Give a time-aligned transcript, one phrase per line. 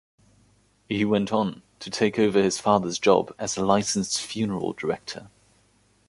[0.89, 5.29] He went on to take over his father's job as a licensed funeral director.